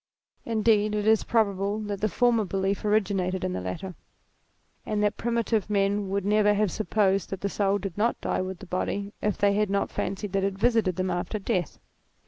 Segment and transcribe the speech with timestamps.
[0.47, 3.93] Indeed 206 THEISM it is probable that the former belief originated in the latter,
[4.83, 8.57] and that primitive men would never have supposed that the soul did not die with
[8.57, 11.77] the body if they had not fancied that it visited them after death.